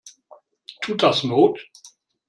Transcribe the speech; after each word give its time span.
Tut 0.81 1.03
das 1.03 1.23
not? 1.23 1.59